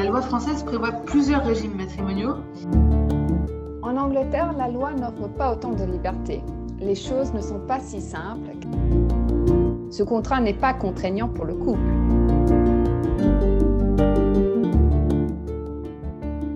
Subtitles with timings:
[0.00, 2.36] la loi française prévoit plusieurs régimes matrimoniaux.
[3.82, 6.42] En Angleterre, la loi n'offre pas autant de liberté.
[6.78, 8.56] Les choses ne sont pas si simples.
[9.90, 11.80] Ce contrat n'est pas contraignant pour le couple.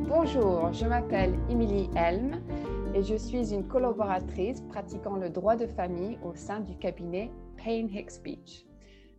[0.09, 2.41] Bonjour, je m'appelle Emily Helm
[2.95, 7.31] et je suis une collaboratrice pratiquant le droit de famille au sein du cabinet
[7.63, 8.65] Payne Hicks Beach.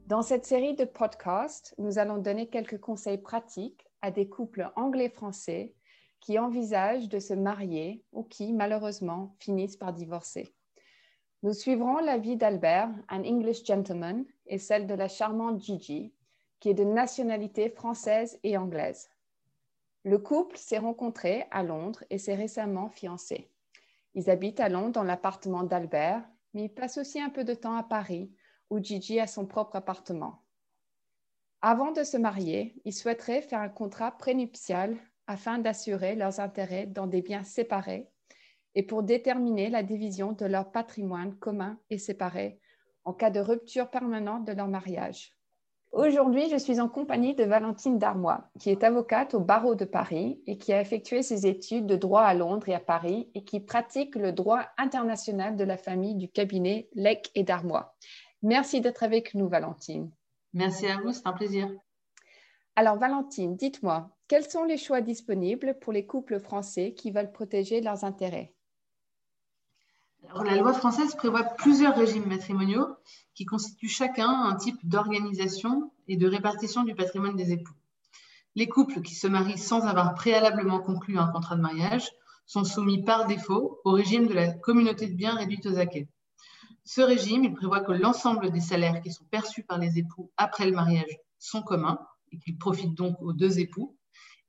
[0.07, 5.73] Dans cette série de podcasts, nous allons donner quelques conseils pratiques à des couples anglais-français
[6.19, 10.55] qui envisagent de se marier ou qui, malheureusement, finissent par divorcer.
[11.41, 16.13] Nous suivrons la vie d'Albert, un English gentleman, et celle de la charmante Gigi,
[16.59, 19.09] qui est de nationalité française et anglaise.
[20.03, 23.49] Le couple s'est rencontré à Londres et s'est récemment fiancé.
[24.13, 27.75] Ils habitent à Londres dans l'appartement d'Albert, mais ils passent aussi un peu de temps
[27.75, 28.31] à Paris
[28.69, 30.44] où Gigi a son propre appartement.
[31.67, 37.07] Avant de se marier, ils souhaiteraient faire un contrat prénuptial afin d'assurer leurs intérêts dans
[37.07, 38.07] des biens séparés
[38.75, 42.59] et pour déterminer la division de leur patrimoine commun et séparé
[43.03, 45.31] en cas de rupture permanente de leur mariage.
[45.91, 50.39] Aujourd'hui, je suis en compagnie de Valentine Darmois, qui est avocate au barreau de Paris
[50.45, 53.59] et qui a effectué ses études de droit à Londres et à Paris et qui
[53.59, 57.95] pratique le droit international de la famille du cabinet Lec et Darmois.
[58.43, 60.11] Merci d'être avec nous, Valentine.
[60.55, 61.69] Merci à vous, c'est un plaisir.
[62.77, 67.81] Alors, Valentine, dites-moi, quels sont les choix disponibles pour les couples français qui veulent protéger
[67.81, 68.53] leurs intérêts?
[70.45, 72.87] La loi française prévoit plusieurs régimes matrimoniaux
[73.33, 77.75] qui constituent chacun un type d'organisation et de répartition du patrimoine des époux.
[78.55, 82.09] Les couples qui se marient sans avoir préalablement conclu un contrat de mariage
[82.45, 86.07] sont soumis par défaut au régime de la communauté de biens réduite aux acquets.
[86.87, 90.71] Ce régime, prévoit que l'ensemble des salaires qui sont perçus par les époux après le
[90.71, 91.99] mariage sont communs
[92.31, 93.97] et qu'ils profitent donc aux deux époux.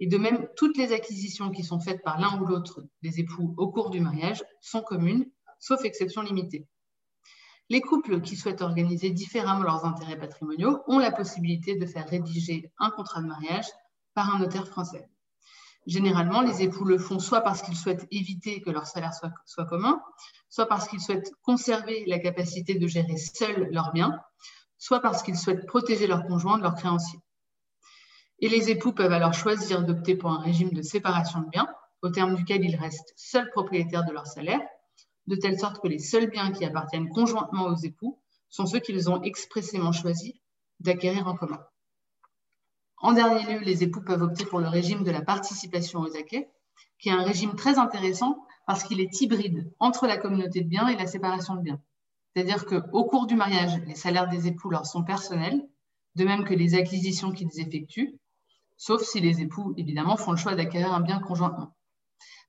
[0.00, 3.54] Et de même, toutes les acquisitions qui sont faites par l'un ou l'autre des époux
[3.56, 5.26] au cours du mariage sont communes,
[5.58, 6.66] sauf exception limitée.
[7.70, 12.70] Les couples qui souhaitent organiser différemment leurs intérêts patrimoniaux ont la possibilité de faire rédiger
[12.78, 13.66] un contrat de mariage
[14.12, 15.08] par un notaire français.
[15.86, 20.02] Généralement, les époux le font soit parce qu'ils souhaitent éviter que leur salaire soit, commun,
[20.48, 24.18] soit parce qu'ils souhaitent conserver la capacité de gérer seuls leurs biens,
[24.78, 27.20] soit parce qu'ils souhaitent protéger leurs conjoints de leurs créanciers.
[28.40, 31.68] Et les époux peuvent alors choisir d'opter pour un régime de séparation de biens,
[32.02, 34.60] au terme duquel ils restent seuls propriétaires de leur salaire,
[35.28, 39.08] de telle sorte que les seuls biens qui appartiennent conjointement aux époux sont ceux qu'ils
[39.08, 40.40] ont expressément choisi
[40.80, 41.64] d'acquérir en commun.
[42.98, 46.48] En dernier lieu, les époux peuvent opter pour le régime de la participation aux acquets,
[46.98, 50.88] qui est un régime très intéressant parce qu'il est hybride entre la communauté de biens
[50.88, 51.80] et la séparation de biens.
[52.34, 55.62] C'est-à-dire qu'au cours du mariage, les salaires des époux leur sont personnels,
[56.14, 58.18] de même que les acquisitions qu'ils effectuent,
[58.78, 61.76] sauf si les époux, évidemment, font le choix d'acquérir un bien conjointement.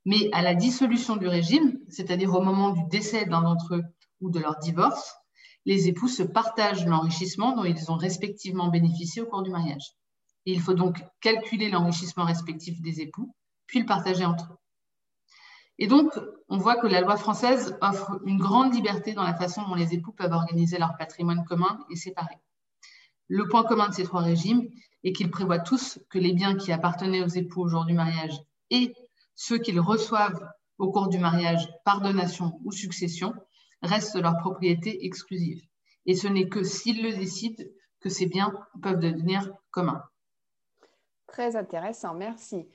[0.05, 3.83] Mais à la dissolution du régime, c'est-à-dire au moment du décès d'un d'entre eux
[4.21, 5.13] ou de leur divorce,
[5.65, 9.97] les époux se partagent l'enrichissement dont ils ont respectivement bénéficié au cours du mariage
[10.53, 13.35] il faut donc calculer l'enrichissement respectif des époux,
[13.65, 14.57] puis le partager entre eux.
[15.79, 16.11] Et donc,
[16.49, 19.93] on voit que la loi française offre une grande liberté dans la façon dont les
[19.93, 22.35] époux peuvent organiser leur patrimoine commun et séparé.
[23.27, 24.69] Le point commun de ces trois régimes
[25.03, 28.41] est qu'ils prévoient tous que les biens qui appartenaient aux époux au jour du mariage
[28.69, 28.95] et
[29.35, 33.33] ceux qu'ils reçoivent au cours du mariage par donation ou succession
[33.81, 35.61] restent leur propriété exclusive.
[36.05, 37.63] Et ce n'est que s'ils le décident
[37.99, 40.03] que ces biens peuvent devenir communs.
[41.27, 42.67] Très intéressant, merci.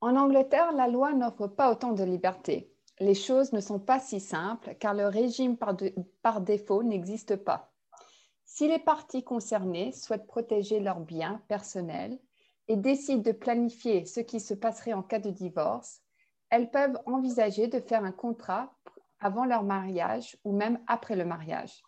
[0.00, 2.72] En Angleterre, la loi n'offre pas autant de liberté.
[3.00, 7.72] Les choses ne sont pas si simples car le régime par, défaut n'existe pas.
[8.44, 12.18] Si les parties concernées souhaitent protéger leurs biens personnels
[12.66, 16.00] et décident de planifier ce qui se passerait en cas de divorce,
[16.50, 18.72] elles peuvent envisager de faire un contrat
[19.20, 21.82] avant leur mariage ou même après le mariage.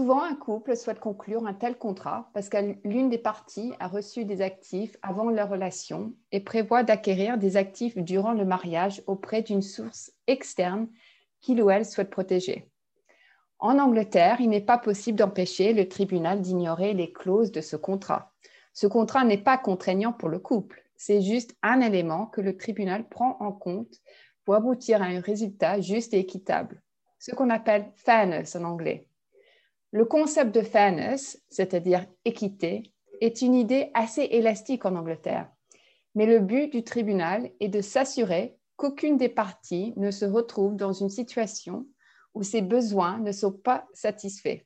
[0.00, 4.24] Souvent, un couple souhaite conclure un tel contrat parce que l'une des parties a reçu
[4.24, 9.60] des actifs avant leur relation et prévoit d'acquérir des actifs durant le mariage auprès d'une
[9.60, 10.88] source externe
[11.42, 12.66] qu'il ou elle souhaite protéger.
[13.58, 18.32] En Angleterre, il n'est pas possible d'empêcher le tribunal d'ignorer les clauses de ce contrat.
[18.72, 23.06] Ce contrat n'est pas contraignant pour le couple, c'est juste un élément que le tribunal
[23.06, 24.00] prend en compte
[24.46, 26.80] pour aboutir à un résultat juste et équitable,
[27.18, 29.09] ce qu'on appelle fairness en anglais.
[29.92, 35.50] Le concept de fairness, c'est-à-dire équité, est une idée assez élastique en Angleterre.
[36.14, 40.92] Mais le but du tribunal est de s'assurer qu'aucune des parties ne se retrouve dans
[40.92, 41.86] une situation
[42.34, 44.60] où ses besoins ne sont pas satisfaits.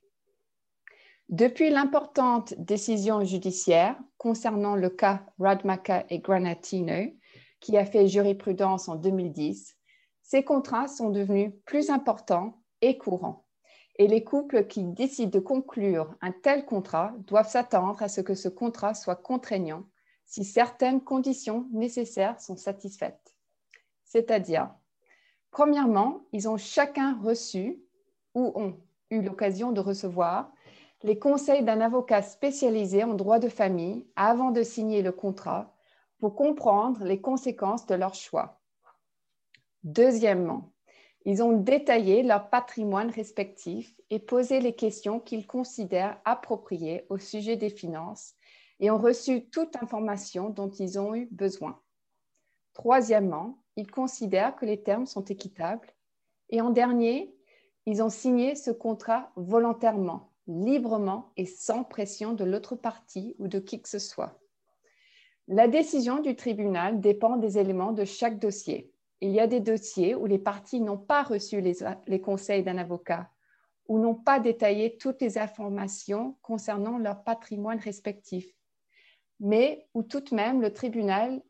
[1.30, 7.12] Depuis l'importante décision judiciaire concernant le cas Radmacher et Granatino,
[7.60, 9.74] qui a fait jurisprudence en 2010,
[10.22, 13.43] ces contrats sont devenus plus importants et courants.
[13.96, 18.34] Et les couples qui décident de conclure un tel contrat doivent s'attendre à ce que
[18.34, 19.84] ce contrat soit contraignant
[20.24, 23.36] si certaines conditions nécessaires sont satisfaites.
[24.04, 24.74] C'est-à-dire,
[25.50, 27.80] premièrement, ils ont chacun reçu
[28.34, 28.76] ou ont
[29.10, 30.52] eu l'occasion de recevoir
[31.04, 35.76] les conseils d'un avocat spécialisé en droit de famille avant de signer le contrat
[36.18, 38.60] pour comprendre les conséquences de leur choix.
[39.82, 40.73] Deuxièmement,
[41.24, 47.56] ils ont détaillé leur patrimoine respectif et posé les questions qu'ils considèrent appropriées au sujet
[47.56, 48.34] des finances
[48.80, 51.80] et ont reçu toute information dont ils ont eu besoin.
[52.74, 55.88] Troisièmement, ils considèrent que les termes sont équitables.
[56.50, 57.34] Et en dernier,
[57.86, 63.58] ils ont signé ce contrat volontairement, librement et sans pression de l'autre partie ou de
[63.58, 64.38] qui que ce soit.
[65.48, 68.93] La décision du tribunal dépend des éléments de chaque dossier.
[69.24, 73.30] Il y a des dossiers où les parties n'ont pas reçu les, conseils d'un avocat
[73.88, 78.46] ou n'ont pas détaillé toutes les informations concernant leur patrimoine respectif,
[79.40, 81.40] mais où tout de même le tribunal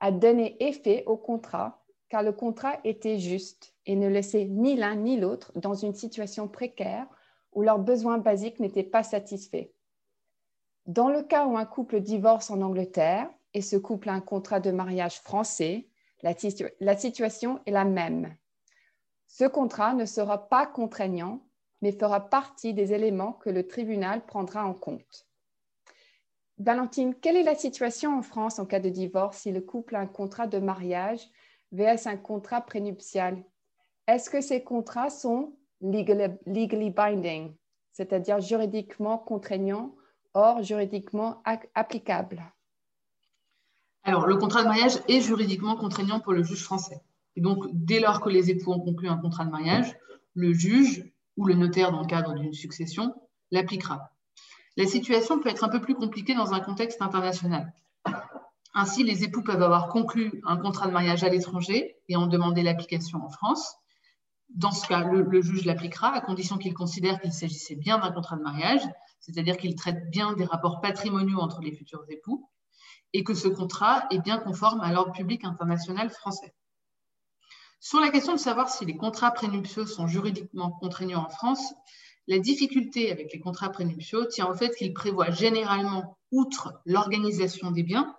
[0.00, 4.94] a donné effet au contrat car le contrat était juste et ne laissait ni l'un
[4.94, 7.06] ni l'autre dans une situation précaire
[7.52, 9.68] où leurs besoins basiques n'étaient pas satisfaits.
[10.86, 14.60] Dans le cas où un couple divorce en Angleterre et ce couple a un contrat
[14.60, 15.88] de mariage français,
[16.22, 18.36] la, situation est la même.
[19.26, 21.46] Ce contrat ne sera pas contraignant,
[21.80, 25.28] mais fera partie des éléments que le tribunal prendra en compte.
[26.58, 30.00] Valentine, quelle est la situation en France en cas de divorce si le couple a
[30.00, 31.24] un contrat de mariage
[31.70, 33.44] vs un contrat prénuptial?
[34.08, 37.54] Est-ce que ces contrats sont legally, binding,
[37.92, 39.94] c'est-à-dire juridiquement contraignants,
[40.34, 41.42] or juridiquement
[41.74, 42.42] applicables
[44.08, 47.02] Le contrat de mariage est juridiquement contraignant pour le juge français.
[47.36, 49.94] Et donc, dès lors que les époux ont conclu un contrat de mariage,
[50.34, 51.04] le juge
[51.36, 53.14] ou le notaire, dans le cadre d'une succession,
[53.50, 54.10] l'appliquera.
[54.78, 57.74] La situation peut être un peu plus compliquée dans un contexte international.
[58.74, 62.62] Ainsi, les époux peuvent avoir conclu un contrat de mariage à l'étranger et en demander
[62.62, 63.74] l'application en France.
[64.54, 68.36] Dans ce cas, le, juge l'appliquera à condition qu'il considère qu'il s'agissait bien d'un contrat
[68.36, 68.82] de mariage,
[69.20, 72.48] c'est-à-dire qu'il traite bien des rapports patrimoniaux entre les futurs époux
[73.12, 76.54] et que ce contrat est bien conforme à l'ordre public international français.
[77.80, 81.74] Sur la question de savoir si les contrats prénuptiaux sont juridiquement contraignants en France,
[82.26, 87.82] la difficulté avec les contrats prénuptiaux tient au fait qu'ils prévoient généralement, outre l'organisation des
[87.82, 88.14] biens,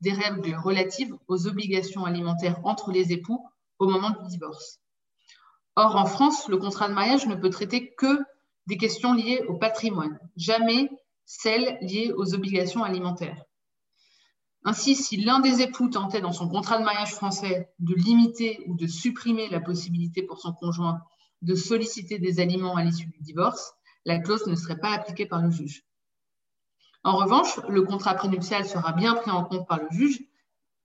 [0.00, 3.46] des règles relatives aux obligations alimentaires entre les époux
[3.78, 4.80] au moment du divorce.
[5.76, 8.18] Or, en France, le contrat de mariage ne peut traiter que
[8.66, 10.90] des questions liées au patrimoine, jamais
[11.24, 13.44] celles liées aux obligations alimentaires.
[14.64, 18.76] Ainsi, si l'un des époux tentait dans son contrat de mariage français de limiter ou
[18.76, 21.00] de supprimer la possibilité pour son conjoint
[21.42, 23.74] de solliciter des aliments à l'issue du divorce,
[24.04, 25.84] la clause ne serait pas appliquée par le juge.
[27.02, 30.20] En revanche, le contrat prénuptial sera bien pris en compte par le juge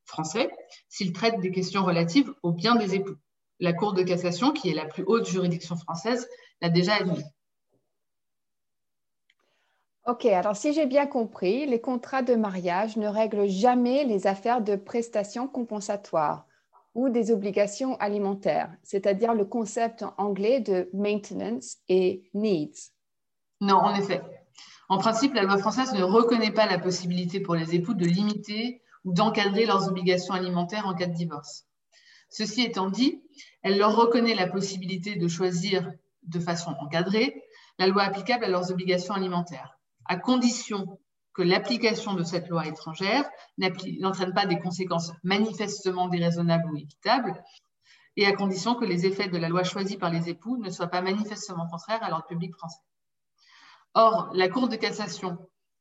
[0.06, 0.50] français
[0.90, 3.18] s'il traite des questions relatives au bien des époux.
[3.60, 6.28] La Cour de cassation, qui est la plus haute juridiction française,
[6.62, 7.24] l'a déjà admis.
[10.08, 14.62] Ok, alors si j'ai bien compris, les contrats de mariage ne règlent jamais les affaires
[14.62, 16.48] de prestations compensatoires
[16.96, 22.94] ou des obligations alimentaires, c'est-à-dire le concept anglais de maintenance et needs.
[23.60, 24.22] Non, en effet.
[24.88, 28.82] En principe, la loi française ne reconnaît pas la possibilité pour les époux de limiter
[29.04, 31.66] ou d'encadrer leurs obligations alimentaires en cas de divorce.
[32.30, 33.22] Ceci étant dit,
[33.62, 35.92] elle leur reconnaît la possibilité de choisir
[36.24, 37.44] de façon encadrée
[37.78, 39.77] la loi applicable à leurs obligations alimentaires,
[40.08, 41.00] à condition
[41.34, 47.44] que l'application de cette loi étrangère n'entraîne pas des conséquences manifestement déraisonnables ou équitables,
[48.16, 50.88] et à condition que les effets de la loi choisie par les époux ne soient
[50.88, 52.82] pas manifestement contraires à l'ordre public français.
[53.94, 55.38] Or, la Cour de cassation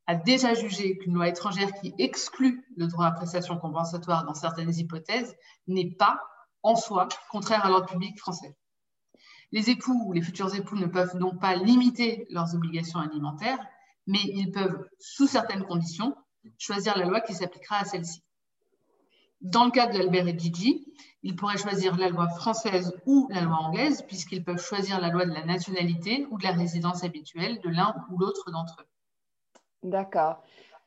[0.06, 4.74] a déjà jugé qu'une loi étrangère qui exclut le droit à prestation compensatoire dans certaines
[4.74, 5.34] hypothèses
[5.66, 6.20] n'est pas,
[6.62, 8.54] en soi, contraire à l'ordre public français.
[9.52, 13.58] Les époux ou les futurs époux ne peuvent donc pas limiter leurs obligations alimentaires,
[14.06, 16.14] mais ils peuvent, sous certaines conditions,
[16.58, 18.22] choisir la loi qui s'appliquera à celle-ci.
[19.40, 20.86] Dans le cas de l'Albert et Gigi,
[21.22, 25.26] ils pourraient choisir la loi française ou la loi anglaise, puisqu'ils peuvent choisir la loi
[25.26, 28.86] de la nationalité ou de la résidence habituelle de l'un ou l'autre d'entre eux.
[29.82, 30.42] D'accord.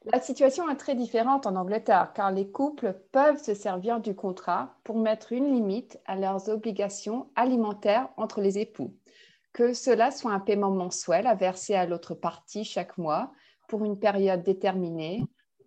[0.06, 4.76] La situation est très différente en Angleterre, car les couples peuvent se servir du contrat
[4.84, 8.96] pour mettre une limite à leurs obligations alimentaires entre les époux
[9.54, 13.32] que cela soit un paiement mensuel à verser à l'autre partie chaque mois
[13.68, 15.24] pour une période déterminée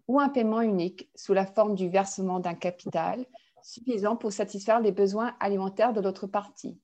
[0.08, 3.24] ou un paiement unique sous la forme du versement d'un capital
[3.62, 6.78] suffisant pour satisfaire les besoins alimentaires de l'autre partie.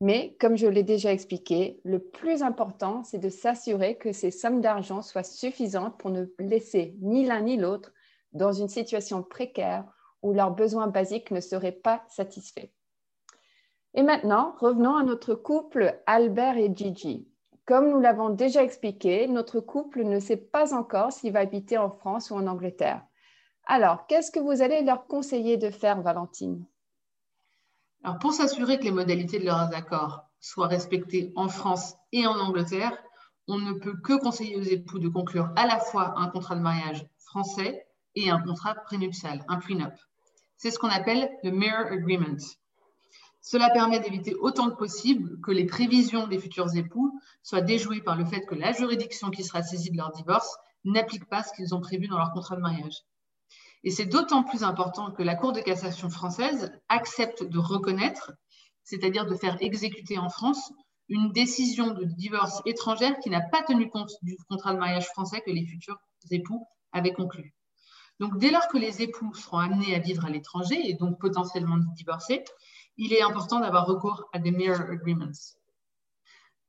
[0.00, 4.60] Mais, comme je l'ai déjà expliqué, le plus important, c'est de s'assurer que ces sommes
[4.60, 7.92] d'argent soient suffisantes pour ne laisser ni l'un ni l'autre
[8.32, 9.84] dans une situation précaire
[10.22, 12.70] où leurs besoins basiques ne seraient pas satisfaits.
[13.94, 17.26] Et maintenant, revenons à notre couple Albert et Gigi.
[17.66, 21.90] Comme nous l'avons déjà expliqué, notre couple ne sait pas encore s'il va habiter en
[21.90, 23.02] France ou en Angleterre.
[23.66, 26.64] Alors, qu'est-ce que vous allez leur conseiller de faire, Valentine?
[28.20, 32.96] Pour s'assurer que les modalités de leurs accords soient respectées en France et en Angleterre,
[33.48, 36.60] on ne peut que conseiller aux époux de conclure à la fois un contrat de
[36.60, 39.92] mariage français et un contrat prénuptial, un prenup.
[40.56, 42.38] C'est ce qu'on appelle le Mirror Agreement.
[43.40, 48.16] Cela permet d'éviter autant que possible que les prévisions des futurs époux soient déjouées par
[48.16, 51.74] le fait que la juridiction qui sera saisie de leur divorce n'applique pas ce qu'ils
[51.74, 53.04] ont prévu dans leur contrat de mariage.
[53.84, 58.32] Et c'est d'autant plus important que la Cour de cassation française accepte de reconnaître,
[58.82, 60.72] c'est-à-dire de faire exécuter en France,
[61.08, 65.40] une décision de divorce étrangère qui n'a pas tenu compte du contrat de mariage français
[65.40, 65.98] que les futurs
[66.30, 67.54] époux avaient conclu.
[68.20, 71.78] Donc, dès lors que les époux seront amenés à vivre à l'étranger et donc potentiellement
[71.94, 72.44] divorcer,
[72.98, 75.30] il est important d'avoir recours à des mirror agreements.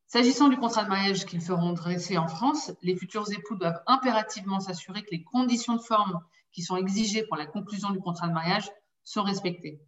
[0.05, 4.59] S'agissant du contrat de mariage qu'ils feront dresser en France, les futurs époux doivent impérativement
[4.59, 6.19] s'assurer que les conditions de forme
[6.51, 8.69] qui sont exigées pour la conclusion du contrat de mariage
[9.03, 9.81] sont respectées.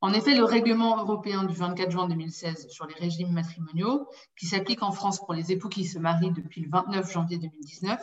[0.00, 4.82] En effet, le règlement européen du 24 juin 2016 sur les régimes matrimoniaux, qui s'applique
[4.82, 8.00] en France pour les époux qui se marient depuis le 29 janvier 2019,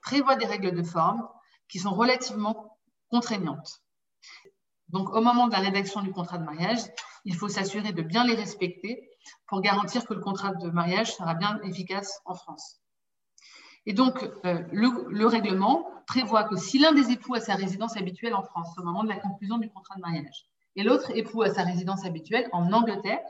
[0.00, 1.28] prévoit des règles de forme
[1.68, 2.78] qui sont relativement
[3.10, 3.82] contraignantes.
[4.90, 6.80] Donc, au moment de la rédaction du contrat de mariage,
[7.24, 9.08] il faut s'assurer de bien les respecter
[9.46, 12.80] pour garantir que le contrat de mariage sera bien efficace en France.
[13.86, 18.34] Et donc, euh, le, règlement prévoit que si l'un des époux a sa résidence habituelle
[18.34, 21.50] en France au moment de la conclusion du contrat de mariage et l'autre époux a
[21.50, 23.20] sa résidence habituelle en Angleterre,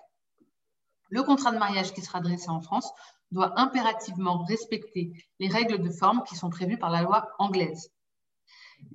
[1.10, 2.90] le contrat de mariage qui sera dressé en France
[3.30, 7.92] doit impérativement respecter les règles de forme qui sont prévues par la loi anglaise.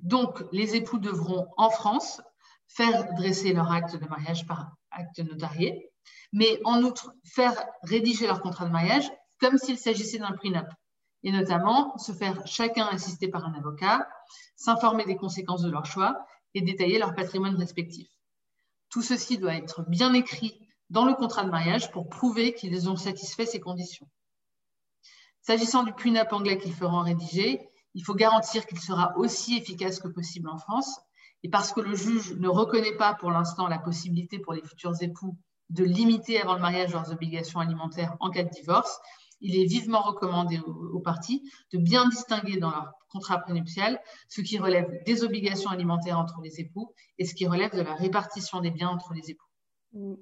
[0.02, 2.20] Donc, les époux devront en France
[2.68, 5.90] faire dresser leur acte de mariage par acte notarié,
[6.32, 10.66] mais en outre faire rédiger leur contrat de mariage comme s'il s'agissait d'un prenup
[11.24, 14.06] et notamment se faire chacun assister par un avocat,
[14.56, 18.08] s'informer des conséquences de leur choix et détailler leur patrimoine respectif.
[18.90, 22.96] Tout ceci doit être bien écrit dans le contrat de mariage pour prouver qu'ils ont
[22.96, 24.08] satisfait ces conditions.
[25.40, 30.08] S'agissant du PUNAP anglais qu'ils feront rédiger, il faut garantir qu'il sera aussi efficace que
[30.08, 31.00] possible en France.
[31.44, 35.00] Et parce que le juge ne reconnaît pas pour l'instant la possibilité pour les futurs
[35.02, 35.36] époux
[35.70, 38.98] de limiter avant le mariage leurs obligations alimentaires en cas de divorce,
[39.40, 44.58] il est vivement recommandé aux, parties de bien distinguer dans leur contrat prénuptial ce qui
[44.58, 48.70] relève des obligations alimentaires entre les époux et ce qui relève de la répartition des
[48.70, 49.46] biens entre les époux.
[49.92, 50.14] Mm.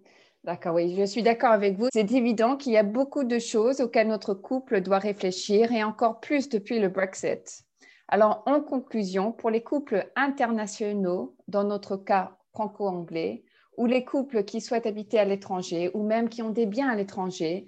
[0.45, 1.87] D'accord, oui, je suis d'accord avec vous.
[1.93, 6.19] C'est évident qu'il y a beaucoup de choses auxquelles notre couple doit réfléchir et encore
[6.19, 7.65] plus depuis le Brexit.
[8.13, 13.43] Alors, en conclusion, pour les couples internationaux, dans notre cas franco-anglais,
[13.79, 16.95] ou les couples qui souhaitent habiter à l'étranger ou même qui ont des biens à
[16.95, 17.65] l'étranger,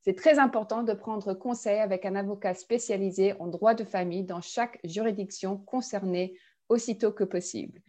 [0.00, 4.40] c'est très important de prendre conseil avec un avocat spécialisé en droit de famille dans
[4.40, 7.82] chaque juridiction concernée aussitôt que possible.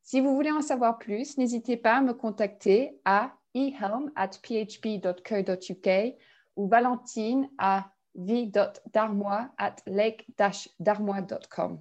[0.00, 5.90] Si vous voulez en savoir plus, n'hésitez pas à me contacter à ehelm at php.co.uk
[6.56, 11.80] ou Valentine à v.darmois at lake-darmois.com.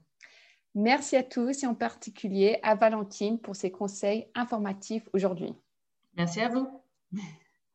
[0.75, 5.54] Merci à tous et en particulier à Valentine pour ses conseils informatifs aujourd'hui.
[6.18, 6.68] Merci à vous.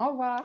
[0.00, 0.44] Au revoir.